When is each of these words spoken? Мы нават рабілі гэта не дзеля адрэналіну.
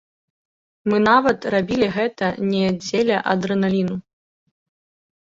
Мы 0.93 0.97
нават 1.07 1.39
рабілі 1.53 1.89
гэта 1.97 2.27
не 2.53 2.65
дзеля 2.85 3.17
адрэналіну. 3.35 3.95